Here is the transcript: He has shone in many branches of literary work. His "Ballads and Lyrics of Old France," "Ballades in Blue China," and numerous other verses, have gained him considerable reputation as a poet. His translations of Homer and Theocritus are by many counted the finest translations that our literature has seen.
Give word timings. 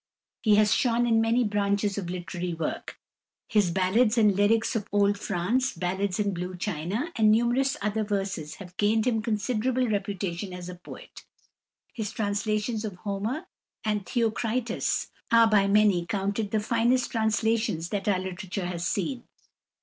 He 0.41 0.55
has 0.55 0.73
shone 0.73 1.05
in 1.05 1.21
many 1.21 1.43
branches 1.43 1.95
of 1.95 2.09
literary 2.09 2.55
work. 2.55 2.97
His 3.47 3.69
"Ballads 3.69 4.17
and 4.17 4.35
Lyrics 4.35 4.75
of 4.75 4.87
Old 4.91 5.15
France," 5.19 5.73
"Ballades 5.77 6.19
in 6.19 6.33
Blue 6.33 6.57
China," 6.57 7.11
and 7.15 7.29
numerous 7.31 7.77
other 7.83 8.03
verses, 8.03 8.55
have 8.55 8.75
gained 8.77 9.05
him 9.05 9.21
considerable 9.21 9.87
reputation 9.87 10.53
as 10.53 10.69
a 10.69 10.73
poet. 10.73 11.23
His 11.93 12.11
translations 12.11 12.83
of 12.83 12.95
Homer 12.95 13.45
and 13.85 14.03
Theocritus 14.03 15.11
are 15.31 15.45
by 15.45 15.67
many 15.67 16.07
counted 16.07 16.49
the 16.49 16.59
finest 16.61 17.11
translations 17.11 17.89
that 17.89 18.07
our 18.07 18.17
literature 18.17 18.65
has 18.65 18.83
seen. 18.87 19.25